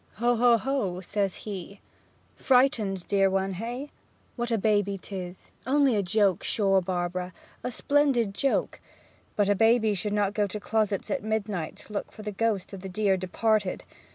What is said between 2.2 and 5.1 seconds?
'Frightened, dear one, hey? What a baby